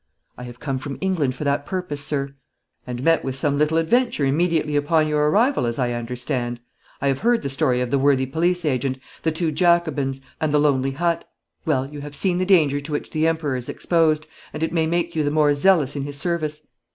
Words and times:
'I 0.39 0.43
have 0.45 0.59
come 0.59 0.79
from 0.79 0.97
England 0.99 1.35
for 1.35 1.43
that 1.43 1.63
purpose, 1.67 2.01
sir.' 2.03 2.33
'And 2.87 3.03
met 3.03 3.23
with 3.23 3.35
some 3.35 3.59
little 3.59 3.77
adventure 3.77 4.25
immediately 4.25 4.75
upon 4.75 5.07
your 5.07 5.29
arrival, 5.29 5.67
as 5.67 5.77
I 5.77 5.93
understand. 5.93 6.59
I 7.03 7.07
have 7.07 7.19
heard 7.19 7.43
the 7.43 7.49
story 7.49 7.81
of 7.81 7.91
the 7.91 7.99
worthy 7.99 8.25
police 8.25 8.65
agent, 8.65 8.97
the 9.21 9.31
two 9.31 9.51
Jacobins, 9.51 10.19
and 10.39 10.51
the 10.51 10.57
lonely 10.57 10.93
hut. 10.93 11.29
Well, 11.67 11.85
you 11.87 12.01
have 12.01 12.15
seen 12.15 12.39
the 12.39 12.47
danger 12.47 12.79
to 12.79 12.91
which 12.91 13.11
the 13.11 13.27
Emperor 13.27 13.55
is 13.55 13.69
exposed, 13.69 14.25
and 14.53 14.63
it 14.63 14.73
may 14.73 14.87
make 14.87 15.15
you 15.15 15.23
the 15.23 15.29
more 15.29 15.53
zealous 15.53 15.95
in 15.95 16.01
his 16.01 16.17
service. 16.17 16.63